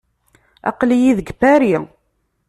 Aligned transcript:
Aql-iyi 0.69 1.11
deg 1.17 1.27
Paris. 1.39 1.83